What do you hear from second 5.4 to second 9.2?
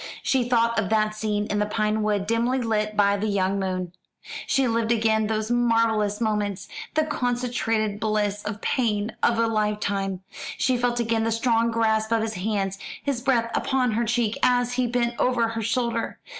marvellous moments the concentrated bliss and pain